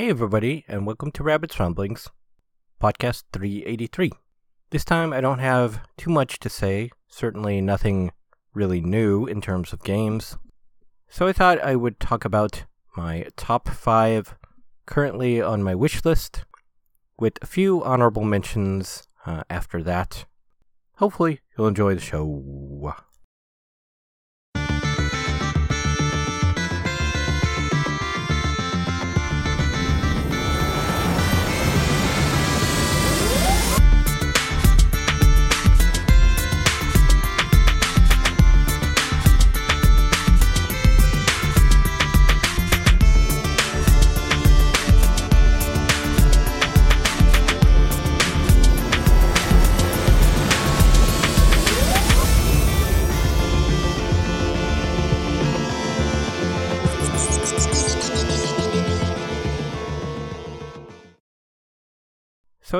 [0.00, 2.08] Hey, everybody, and welcome to Rabbit's Ramblings,
[2.82, 4.10] podcast 383.
[4.70, 8.10] This time I don't have too much to say, certainly nothing
[8.54, 10.38] really new in terms of games.
[11.10, 12.64] So I thought I would talk about
[12.96, 14.38] my top five
[14.86, 16.46] currently on my wish list,
[17.18, 20.24] with a few honorable mentions uh, after that.
[20.94, 22.94] Hopefully, you'll enjoy the show.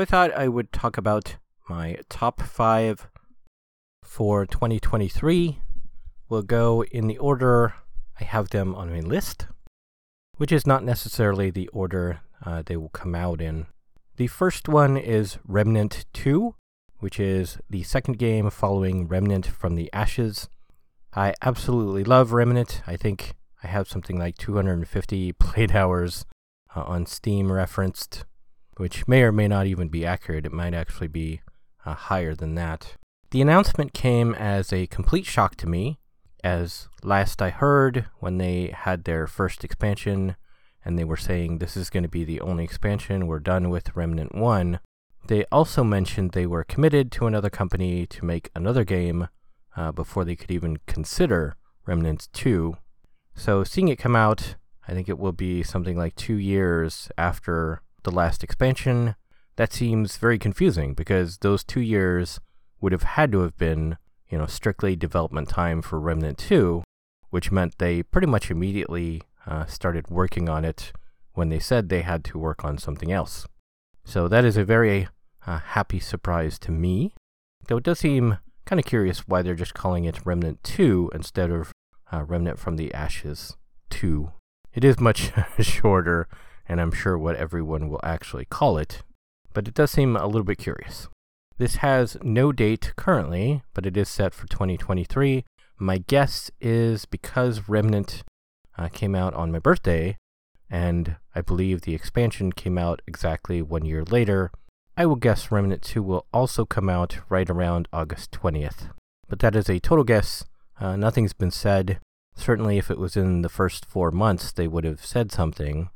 [0.00, 1.36] So I thought I would talk about
[1.68, 3.10] my top five
[4.02, 5.58] for 2023.
[6.26, 7.74] We'll go in the order
[8.18, 9.48] I have them on my list,
[10.38, 13.66] which is not necessarily the order uh, they will come out in.
[14.16, 16.54] The first one is Remnant 2,
[17.00, 20.48] which is the second game following Remnant from the Ashes.
[21.12, 22.80] I absolutely love Remnant.
[22.86, 26.24] I think I have something like 250 played hours
[26.74, 28.24] uh, on Steam referenced
[28.80, 30.46] which may or may not even be accurate.
[30.46, 31.42] It might actually be
[31.84, 32.96] uh, higher than that.
[33.30, 35.98] The announcement came as a complete shock to me,
[36.42, 40.34] as last I heard when they had their first expansion
[40.82, 43.94] and they were saying this is going to be the only expansion, we're done with
[43.94, 44.80] Remnant 1.
[45.26, 49.28] They also mentioned they were committed to another company to make another game
[49.76, 52.78] uh, before they could even consider Remnant 2.
[53.34, 54.56] So seeing it come out,
[54.88, 59.14] I think it will be something like two years after the last expansion,
[59.56, 62.40] that seems very confusing because those two years
[62.80, 63.98] would have had to have been,
[64.28, 66.82] you know, strictly development time for Remnant 2,
[67.30, 70.92] which meant they pretty much immediately uh, started working on it
[71.34, 73.46] when they said they had to work on something else.
[74.04, 75.08] So that is a very
[75.46, 77.12] uh, happy surprise to me,
[77.68, 81.50] though it does seem kind of curious why they're just calling it Remnant 2 instead
[81.50, 81.72] of
[82.12, 83.56] uh, Remnant from the Ashes
[83.90, 84.32] 2.
[84.72, 86.28] It is much shorter
[86.70, 89.02] and I'm sure what everyone will actually call it,
[89.52, 91.08] but it does seem a little bit curious.
[91.58, 95.44] This has no date currently, but it is set for 2023.
[95.78, 98.22] My guess is because Remnant
[98.78, 100.16] uh, came out on my birthday,
[100.70, 104.52] and I believe the expansion came out exactly one year later,
[104.96, 108.90] I will guess Remnant 2 will also come out right around August 20th.
[109.28, 110.44] But that is a total guess.
[110.78, 111.98] Uh, nothing's been said.
[112.36, 115.90] Certainly, if it was in the first four months, they would have said something.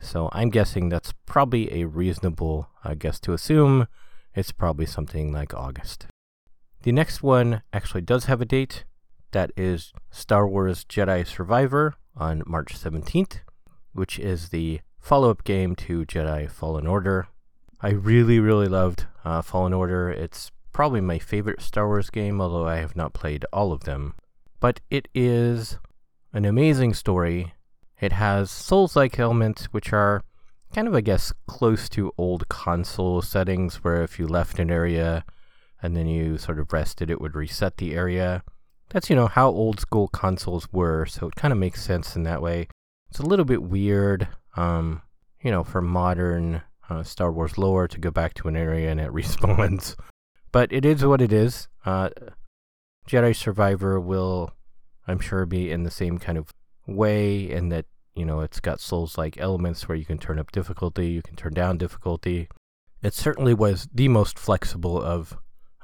[0.00, 3.86] So I'm guessing that's probably a reasonable uh, guess to assume
[4.34, 6.06] it's probably something like August.
[6.82, 8.84] The next one actually does have a date.
[9.32, 13.40] That is Star Wars Jedi Survivor on March 17th,
[13.92, 17.28] which is the follow up game to Jedi Fallen Order.
[17.80, 20.10] I really, really loved uh, Fallen Order.
[20.10, 24.14] It's probably my favorite Star Wars game, although I have not played all of them.
[24.60, 25.78] But it is
[26.32, 27.54] an amazing story
[28.00, 30.22] it has Souls like elements, which are
[30.72, 35.24] kind of, I guess, close to old console settings, where if you left an area
[35.82, 38.42] and then you sort of rested, it would reset the area.
[38.90, 42.22] That's, you know, how old school consoles were, so it kind of makes sense in
[42.24, 42.68] that way.
[43.10, 45.02] It's a little bit weird, um,
[45.42, 49.00] you know, for modern uh, Star Wars lore to go back to an area and
[49.00, 49.96] it respawns.
[50.52, 51.68] but it is what it is.
[51.84, 52.10] Uh,
[53.08, 54.52] Jedi Survivor will,
[55.06, 56.52] I'm sure, be in the same kind of
[56.88, 60.50] way and that you know it's got souls like elements where you can turn up
[60.50, 62.48] difficulty you can turn down difficulty.
[63.00, 65.36] It certainly was the most flexible of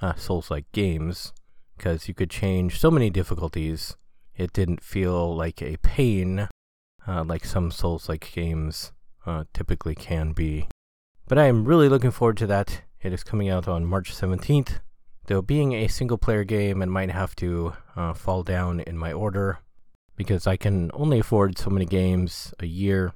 [0.02, 1.32] uh, souls like games
[1.76, 3.96] because you could change so many difficulties.
[4.36, 6.48] It didn't feel like a pain
[7.06, 8.92] uh, like some souls like games
[9.26, 10.66] uh, typically can be.
[11.28, 12.82] But i am really looking forward to that.
[13.00, 14.80] It is coming out on march 17th
[15.26, 19.12] though being a single player game it might have to uh, fall down in my
[19.12, 19.58] order
[20.16, 23.12] because I can only afford so many games a year,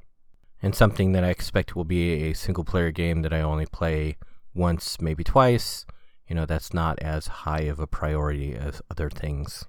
[0.62, 4.16] and something that I expect will be a single player game that I only play
[4.54, 5.86] once, maybe twice.
[6.26, 9.66] You know, that's not as high of a priority as other things.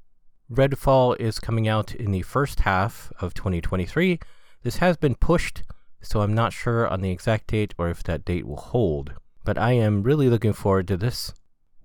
[0.51, 4.19] Redfall is coming out in the first half of 2023.
[4.63, 5.61] This has been pushed,
[6.01, 9.13] so I'm not sure on the exact date or if that date will hold.
[9.45, 11.33] But I am really looking forward to this.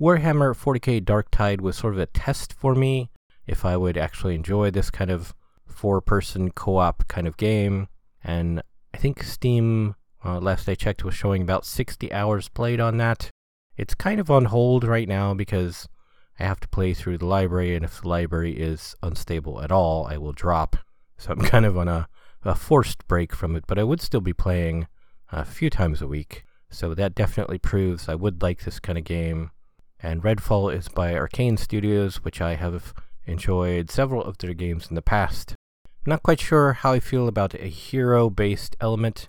[0.01, 3.11] Warhammer 40k Dark Tide was sort of a test for me
[3.47, 5.35] if I would actually enjoy this kind of
[5.67, 7.89] four person co op kind of game.
[8.23, 8.63] And
[8.93, 13.31] I think Steam uh, last I checked, was showing about 60 hours played on that.
[13.77, 15.87] It's kind of on hold right now because
[16.39, 20.07] I have to play through the library, and if the library is unstable at all,
[20.07, 20.77] I will drop.
[21.19, 22.09] So I'm kind of on a,
[22.43, 24.87] a forced break from it, but I would still be playing
[25.31, 26.45] a few times a week.
[26.71, 29.51] So that definitely proves I would like this kind of game.
[30.01, 32.95] And Redfall is by Arkane Studios, which I have
[33.27, 35.55] enjoyed several of their games in the past.
[36.07, 39.29] Not quite sure how I feel about a hero based element.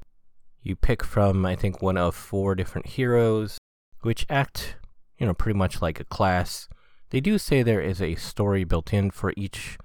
[0.61, 3.57] You pick from, I think, one of four different heroes,
[4.01, 4.75] which act,
[5.17, 6.67] you know, pretty much like a class.
[7.11, 9.77] They do say there is a story built in for each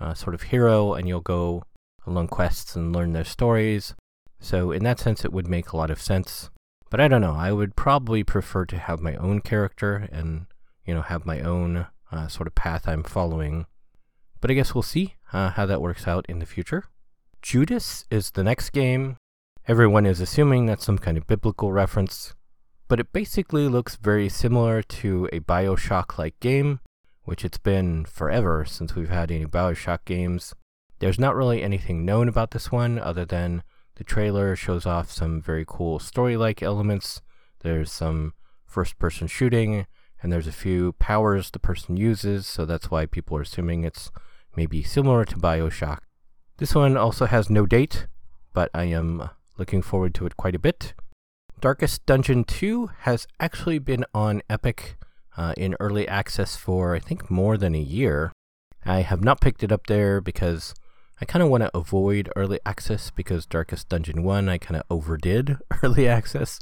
[0.00, 1.64] uh, sort of hero, and you'll go
[2.06, 3.94] along quests and learn their stories.
[4.40, 6.50] So, in that sense, it would make a lot of sense.
[6.90, 7.34] But I don't know.
[7.34, 10.46] I would probably prefer to have my own character and,
[10.86, 13.66] you know, have my own uh, sort of path I'm following.
[14.40, 16.84] But I guess we'll see uh, how that works out in the future.
[17.42, 19.16] Judas is the next game.
[19.66, 22.34] Everyone is assuming that's some kind of biblical reference,
[22.88, 26.80] but it basically looks very similar to a Bioshock like game,
[27.24, 30.54] which it's been forever since we've had any Bioshock games.
[31.00, 33.62] There's not really anything known about this one other than
[33.96, 37.20] the trailer shows off some very cool story like elements.
[37.60, 38.32] There's some
[38.64, 39.86] first person shooting,
[40.22, 44.10] and there's a few powers the person uses, so that's why people are assuming it's
[44.56, 45.98] maybe similar to Bioshock.
[46.58, 48.06] This one also has no date,
[48.52, 50.94] but I am looking forward to it quite a bit.
[51.60, 54.96] Darkest Dungeon 2 has actually been on Epic
[55.36, 58.32] uh, in early access for, I think, more than a year.
[58.84, 60.74] I have not picked it up there because
[61.20, 64.84] I kind of want to avoid early access because Darkest Dungeon 1 I kind of
[64.88, 66.60] overdid early access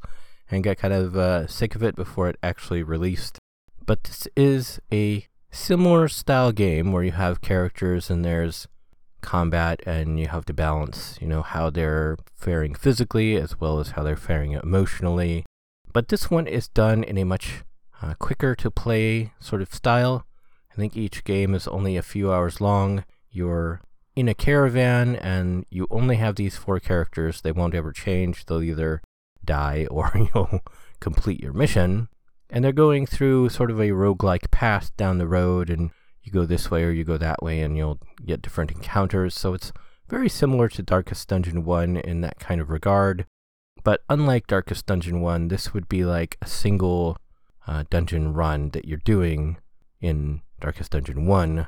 [0.51, 3.39] and got kind of uh, sick of it before it actually released.
[3.87, 8.67] But this is a similar style game where you have characters and there's
[9.21, 13.91] combat and you have to balance, you know, how they're faring physically as well as
[13.91, 15.47] how they're faring emotionally.
[15.93, 17.63] But this one is done in a much
[18.03, 20.27] uh, quicker to play sort of style.
[20.73, 23.05] I think each game is only a few hours long.
[23.31, 23.81] You're
[24.17, 27.41] in a caravan and you only have these four characters.
[27.41, 28.47] They won't ever change.
[28.47, 29.01] They'll either
[29.45, 30.61] die or you'll
[30.99, 32.09] complete your mission
[32.51, 35.91] and they're going through sort of a roguelike path down the road and
[36.23, 39.35] you go this way or you go that way and you'll get different encounters.
[39.35, 39.73] So it's
[40.09, 43.27] very similar to darkest dungeon 1 in that kind of regard.
[43.85, 47.19] But unlike darkest dungeon 1 this would be like a single
[47.67, 49.59] uh, dungeon run that you're doing
[50.01, 51.67] in darkest dungeon 1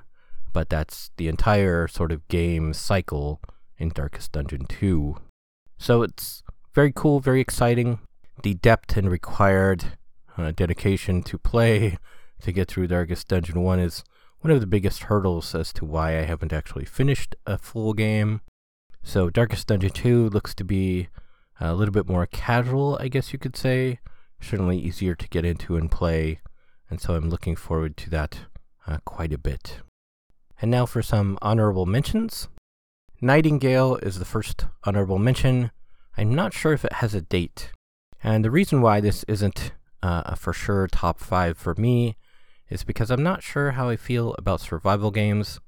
[0.53, 3.41] but that's the entire sort of game cycle
[3.79, 5.17] in darkest dungeon 2
[5.77, 6.43] so it's
[6.75, 7.99] very cool very exciting.
[8.43, 9.98] The depth and required
[10.39, 11.99] uh, dedication to play
[12.43, 14.05] to get through Darkest Dungeon 1 is
[14.41, 18.41] one of the biggest hurdles as to why I haven't actually finished a full game.
[19.03, 21.09] So, Darkest Dungeon 2 looks to be
[21.61, 23.99] a little bit more casual, I guess you could say.
[24.41, 26.41] Certainly easier to get into and play,
[26.89, 28.41] and so I'm looking forward to that
[28.87, 29.81] uh, quite a bit.
[30.63, 32.49] And now for some honorable mentions.
[33.21, 35.73] Nightingale is the first honorable mention.
[36.17, 37.73] I'm not sure if it has a date.
[38.23, 39.73] And the reason why this isn't
[40.03, 42.17] uh, for sure top five for me
[42.69, 45.61] is because I'm not sure how I feel about survival games.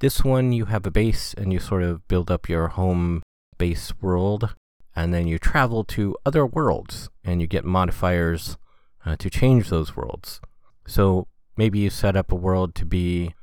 [0.00, 3.22] This one, you have a base and you sort of build up your home
[3.58, 4.54] base world,
[4.94, 8.56] and then you travel to other worlds and you get modifiers
[9.04, 10.40] uh, to change those worlds.
[10.86, 11.26] So
[11.56, 13.34] maybe you set up a world to be,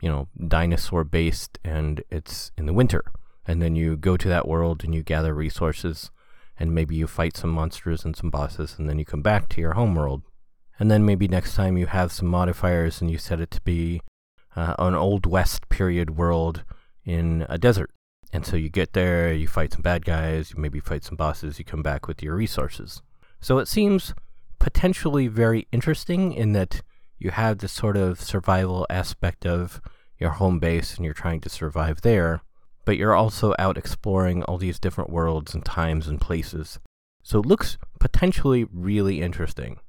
[0.00, 3.04] you know, dinosaur based and it's in the winter.
[3.46, 6.10] And then you go to that world and you gather resources
[6.58, 9.60] and maybe you fight some monsters and some bosses, and then you come back to
[9.60, 10.22] your homeworld.
[10.78, 14.02] And then maybe next time you have some modifiers and you set it to be
[14.56, 16.64] uh, an Old West period world
[17.04, 17.90] in a desert.
[18.32, 21.58] And so you get there, you fight some bad guys, you maybe fight some bosses,
[21.58, 23.02] you come back with your resources.
[23.40, 24.14] So it seems
[24.58, 26.82] potentially very interesting in that
[27.18, 29.80] you have this sort of survival aspect of
[30.18, 32.42] your home base and you're trying to survive there
[32.84, 36.78] but you're also out exploring all these different worlds and times and places.
[37.22, 39.80] So it looks potentially really interesting.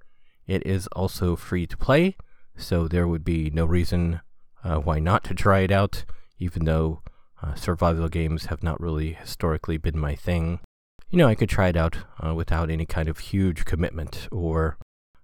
[0.48, 2.16] It is also free to play,
[2.56, 4.22] so there would be no reason
[4.64, 6.06] uh, why not to try it out,
[6.40, 7.02] even though
[7.42, 10.60] uh, survival games have not really historically been my thing.
[11.10, 14.78] You know, I could try it out uh, without any kind of huge commitment or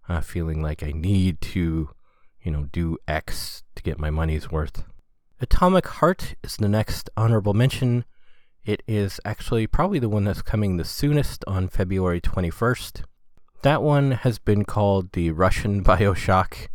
[0.10, 1.90] uh, feeling like I need to,
[2.42, 4.84] you know, do X to get my money's worth.
[5.44, 8.06] Atomic Heart is the next honorable mention.
[8.64, 13.02] It is actually probably the one that's coming the soonest on February 21st.
[13.64, 16.68] That one has been called the Russian Bioshock.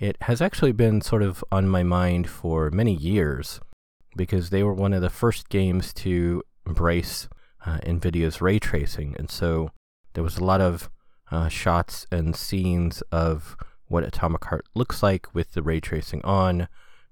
[0.00, 3.60] It has actually been sort of on my mind for many years
[4.16, 7.28] because they were one of the first games to embrace
[7.64, 9.14] uh, NVIDIA's ray tracing.
[9.20, 9.70] And so
[10.14, 10.90] there was a lot of
[11.30, 16.66] uh, shots and scenes of what Atomic Heart looks like with the ray tracing on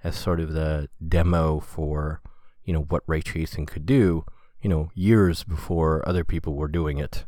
[0.05, 2.21] as sort of the demo for,
[2.65, 4.25] you know, what ray tracing could do,
[4.63, 7.25] you know, years before other people were doing it.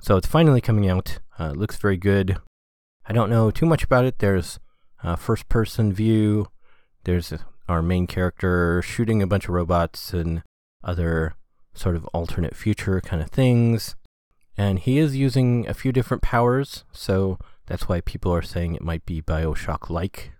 [0.00, 1.18] So it's finally coming out.
[1.38, 2.36] Uh, it looks very good.
[3.06, 4.18] I don't know too much about it.
[4.18, 4.58] There's
[5.02, 6.48] a first person view.
[7.04, 7.32] There's
[7.68, 10.42] our main character shooting a bunch of robots and
[10.82, 11.34] other
[11.74, 13.96] sort of alternate future kind of things.
[14.56, 18.82] And he is using a few different powers, so that's why people are saying it
[18.82, 20.33] might be Bioshock like.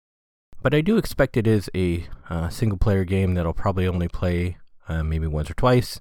[0.64, 4.09] But I do expect it is a uh, single player game that I'll probably only
[4.09, 4.56] play
[4.88, 6.00] uh, maybe once or twice.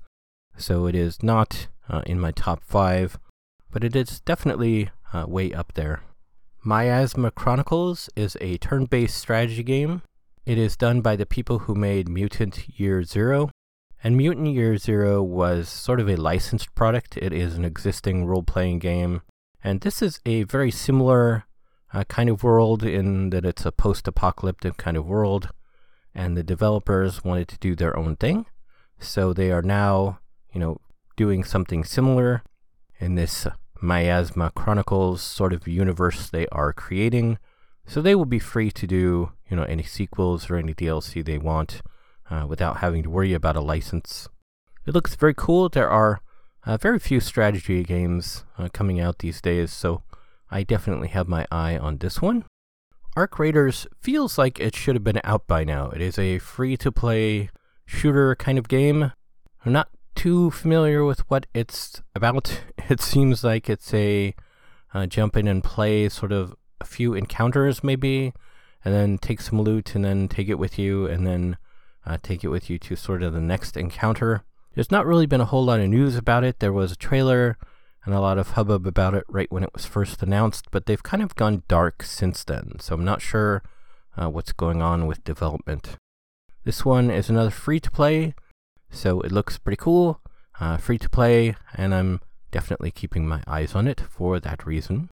[0.56, 3.20] So it is not uh, in my top five,
[3.72, 6.04] but it is definitely uh, way up there.
[6.64, 10.02] Miasma Chronicles is a turn based strategy game.
[10.46, 13.50] It is done by the people who made Mutant Year Zero,
[14.02, 17.18] and Mutant Year Zero was sort of a licensed product.
[17.18, 19.24] It is an existing role playing game.
[19.62, 21.48] And this is a very similar
[21.94, 25.50] uh, kind of world in that it's a post apocalyptic kind of world.
[26.16, 28.46] And the developers wanted to do their own thing.
[29.00, 30.20] So they are now,
[30.54, 30.80] you know,
[31.16, 32.44] doing something similar
[33.00, 33.48] in this
[33.82, 37.38] Miasma Chronicles sort of universe they are creating.
[37.86, 41.38] So they will be free to do, you know, any sequels or any DLC they
[41.38, 41.82] want
[42.30, 44.30] uh, without having to worry about a license.
[44.86, 45.68] It looks very cool.
[45.70, 46.22] There are
[46.66, 50.02] uh, very few strategy games uh, coming out these days, so
[50.54, 52.46] I definitely have my eye on this one.
[53.16, 55.90] Arc Raiders feels like it should have been out by now.
[55.90, 57.50] It is a free to play
[57.88, 59.12] shooter kind of game.
[59.66, 62.62] I'm not too familiar with what it's about.
[62.90, 64.36] It seems like it's a
[64.94, 68.34] uh, jump in and play sort of a few encounters, maybe,
[68.84, 71.58] and then take some loot and then take it with you, and then
[72.06, 74.44] uh, take it with you to sort of the next encounter.
[74.76, 76.60] There's not really been a whole lot of news about it.
[76.60, 77.58] There was a trailer
[78.06, 81.04] and a lot of hubbub about it right when it was first announced, but they've
[81.04, 83.64] kind of gone dark since then, so I'm not sure
[84.18, 85.98] uh, what's going on with development.
[86.64, 88.36] This one is another free to play,
[88.90, 90.22] so it looks pretty cool,
[90.60, 95.10] uh, free to play, and I'm definitely keeping my eyes on it for that reason.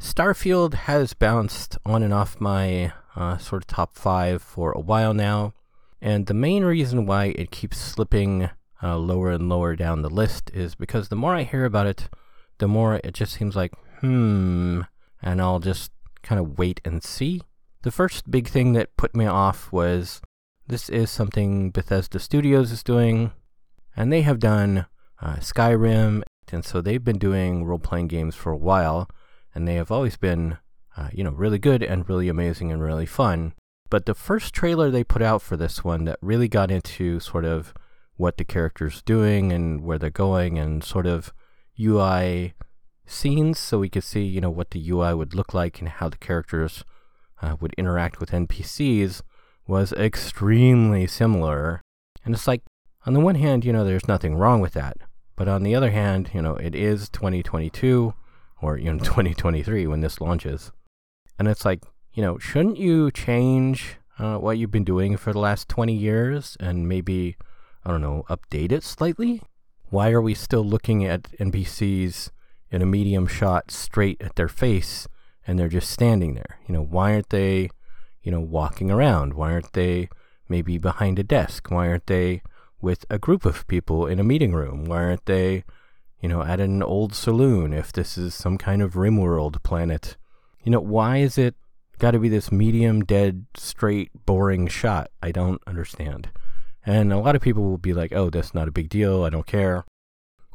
[0.00, 5.14] Starfield has bounced on and off my uh, sort of top five for a while
[5.14, 5.54] now.
[6.00, 8.50] And the main reason why it keeps slipping
[8.82, 12.08] uh, lower and lower down the list is because the more I hear about it,
[12.62, 14.82] the more it just seems like, hmm,
[15.20, 15.90] and I'll just
[16.22, 17.42] kind of wait and see.
[17.82, 20.20] The first big thing that put me off was
[20.68, 23.32] this is something Bethesda Studios is doing,
[23.96, 24.86] and they have done
[25.20, 29.10] uh, Skyrim, and so they've been doing role playing games for a while,
[29.52, 30.58] and they have always been,
[30.96, 33.54] uh, you know, really good and really amazing and really fun.
[33.90, 37.44] But the first trailer they put out for this one that really got into sort
[37.44, 37.74] of
[38.14, 41.32] what the character's doing and where they're going and sort of
[41.84, 42.54] UI
[43.06, 46.08] scenes so we could see, you know, what the UI would look like and how
[46.08, 46.84] the characters
[47.40, 49.22] uh, would interact with NPCs
[49.66, 51.80] was extremely similar.
[52.24, 52.62] And it's like,
[53.04, 54.96] on the one hand, you know, there's nothing wrong with that.
[55.36, 58.14] But on the other hand, you know, it is 2022
[58.60, 60.72] or, you know, 2023 when this launches.
[61.38, 65.38] And it's like, you know, shouldn't you change uh, what you've been doing for the
[65.38, 67.36] last 20 years and maybe,
[67.84, 69.42] I don't know, update it slightly?
[69.92, 72.30] Why are we still looking at NPCs
[72.70, 75.06] in a medium shot straight at their face
[75.46, 76.58] and they're just standing there?
[76.66, 77.68] You know, why aren't they,
[78.22, 79.34] you know, walking around?
[79.34, 80.08] Why aren't they
[80.48, 81.70] maybe behind a desk?
[81.70, 82.40] Why aren't they
[82.80, 84.86] with a group of people in a meeting room?
[84.86, 85.62] Why aren't they,
[86.22, 90.16] you know, at an old saloon if this is some kind of RimWorld planet?
[90.64, 91.54] You know, why is it
[91.98, 95.10] got to be this medium, dead, straight, boring shot.
[95.22, 96.30] I don't understand.
[96.84, 99.24] And a lot of people will be like, oh, that's not a big deal.
[99.24, 99.84] I don't care.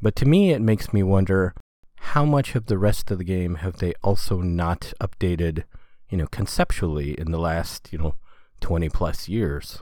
[0.02, 1.54] But to me, it makes me wonder
[1.98, 5.64] how much of the rest of the game have they also not updated,
[6.10, 8.16] you know, conceptually in the last, you know,
[8.62, 9.82] 20 plus years.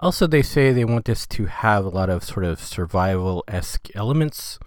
[0.00, 3.88] Also, they say they want this to have a lot of sort of survival esque
[3.94, 4.58] elements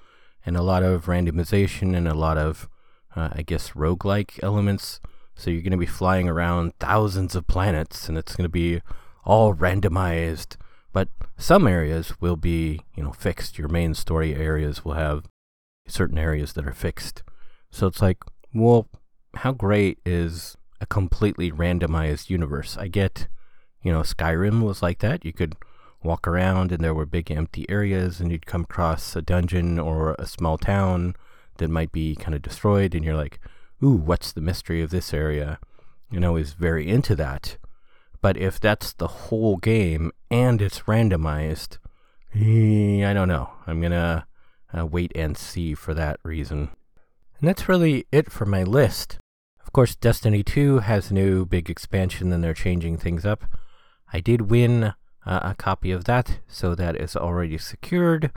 [0.45, 2.69] and a lot of randomization and a lot of,
[3.15, 5.01] uh, I guess, roguelike elements.
[5.35, 8.81] So you're going to be flying around thousands of planets and it's going to be
[9.25, 10.55] all randomized.
[10.95, 13.57] But some areas will be, you know, fixed.
[13.57, 15.25] Your main story areas will have
[15.89, 17.21] certain areas that are fixed.
[17.69, 18.23] So it's like,
[18.53, 18.87] well,
[19.33, 22.77] how great is a completely randomized universe?
[22.77, 23.27] I get,
[23.83, 25.25] you know, Skyrim was like that.
[25.25, 25.57] You could
[26.01, 30.15] walk around and there were big empty areas and you'd come across a dungeon or
[30.17, 31.17] a small town
[31.57, 33.41] that might be kind of destroyed and you're like,
[33.83, 35.59] ooh, what's the mystery of this area?
[36.09, 37.57] You know, is very into that.
[38.25, 41.77] But if that's the whole game and it's randomized,
[42.33, 43.51] eh, I don't know.
[43.67, 44.25] I'm gonna
[44.75, 46.69] uh, wait and see for that reason.
[47.39, 49.19] And that's really it for my list.
[49.63, 53.43] Of course, Destiny 2 has new big expansion and they're changing things up.
[54.11, 58.31] I did win uh, a copy of that, so that is already secured.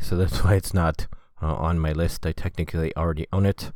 [0.00, 1.06] So that's why it's not
[1.42, 2.24] uh, on my list.
[2.24, 3.72] I technically already own it.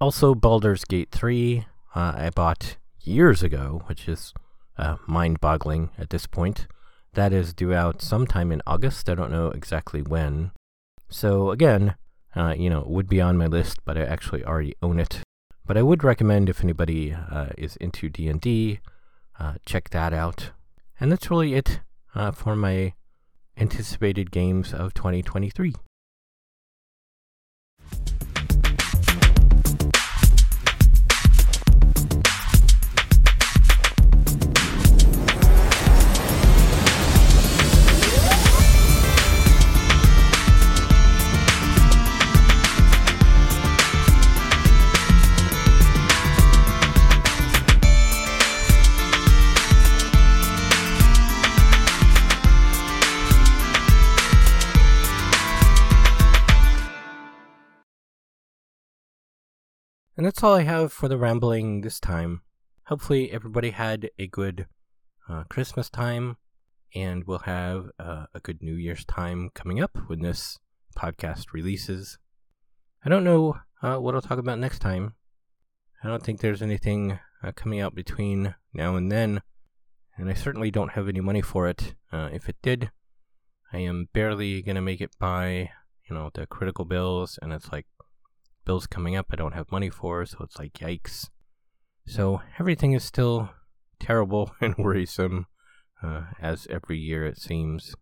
[0.00, 1.66] Also, Baldur's Gate 3,
[1.96, 4.32] uh, I bought years ago, which is
[4.78, 6.66] uh, mind boggling at this point.
[7.14, 9.08] That is due out sometime in August.
[9.08, 10.50] I don't know exactly when.
[11.08, 11.96] So, again,
[12.34, 15.20] uh, you know, it would be on my list, but I actually already own it.
[15.66, 18.80] But I would recommend if anybody uh, is into D&D,
[19.38, 20.50] uh, check that out.
[21.00, 21.80] And that's really it
[22.14, 22.94] uh, for my
[23.56, 25.74] anticipated games of 2023.
[60.26, 62.40] That's all I have for the rambling this time.
[62.86, 64.66] Hopefully, everybody had a good
[65.28, 66.36] uh, Christmas time,
[66.96, 70.58] and we'll have uh, a good New Year's time coming up when this
[70.98, 72.18] podcast releases.
[73.04, 75.14] I don't know uh, what I'll talk about next time.
[76.02, 79.42] I don't think there's anything uh, coming out between now and then,
[80.18, 81.94] and I certainly don't have any money for it.
[82.12, 82.90] Uh, if it did,
[83.72, 85.70] I am barely gonna make it by,
[86.10, 87.86] you know, the critical bills, and it's like
[88.66, 91.30] bills coming up I don't have money for, so it's like yikes.
[92.06, 93.48] So everything is still
[93.98, 95.46] terrible and worrisome,
[96.02, 97.94] uh, as every year it seems.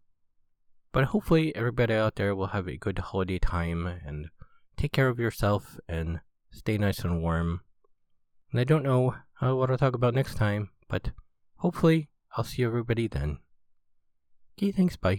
[0.93, 4.31] But hopefully everybody out there will have a good holiday time and
[4.77, 7.61] take care of yourself and stay nice and warm.
[8.51, 11.11] And I don't know uh, what I'll talk about next time, but
[11.57, 13.39] hopefully I'll see everybody then.
[14.57, 15.19] Okay, thanks, bye.